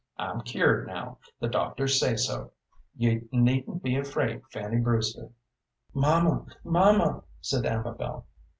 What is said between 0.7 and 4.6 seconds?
now. The doctors say so. You needn't be afraid,